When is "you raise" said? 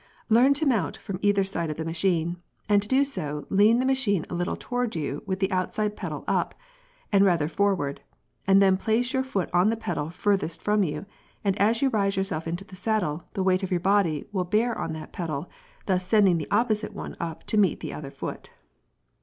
11.83-12.17